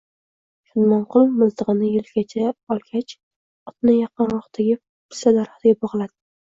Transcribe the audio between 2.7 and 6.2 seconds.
olgach, otni yaqinroqdagi pista daraxtiga bog‘ladi